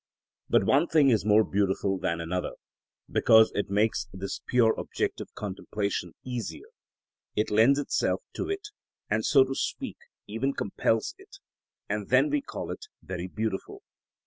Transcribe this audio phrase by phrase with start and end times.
[0.49, 2.53] But one thing is more beautiful than another,
[3.07, 6.65] because it makes this pure objective contemplation easier,
[7.35, 8.69] it lends itself to it,
[9.11, 11.37] and, so to speak, even compels it,
[11.87, 13.83] and then we call it very beautiful.